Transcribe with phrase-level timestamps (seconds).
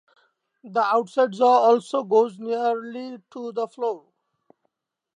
[0.63, 4.05] The outside jaw also goes nearly to the floor.